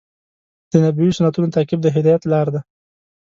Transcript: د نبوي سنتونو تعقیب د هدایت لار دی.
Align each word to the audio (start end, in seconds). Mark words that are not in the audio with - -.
د 0.71 0.73
نبوي 0.83 1.09
سنتونو 1.17 1.53
تعقیب 1.55 1.79
د 1.83 1.87
هدایت 1.95 2.23
لار 2.31 2.47
دی. 2.53 2.61